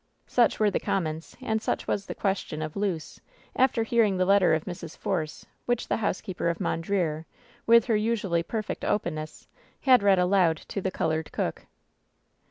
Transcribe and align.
Such 0.25 0.59
were 0.59 0.71
the 0.71 0.79
comments 0.79 1.37
and 1.41 1.61
such 1.61 1.87
was 1.87 2.07
the 2.07 2.15
question 2.15 2.63
of 2.63 2.75
Luce, 2.75 3.19
after 3.55 3.83
hearing 3.83 4.17
the 4.17 4.25
letter 4.25 4.55
of 4.55 4.65
Mrs. 4.65 4.97
Force 4.97 5.45
which 5.67 5.87
the 5.89 5.97
housekeeper 5.97 6.49
of 6.49 6.57
Mondreer, 6.59 7.27
with 7.67 7.85
her 7.85 7.95
usually 7.95 8.41
perfect 8.41 8.83
open 8.83 9.13
ness, 9.13 9.47
had 9.81 10.01
read 10.01 10.17
aloud 10.17 10.57
to 10.69 10.81
the 10.81 10.89
colored 10.89 11.31
cook. 11.31 11.67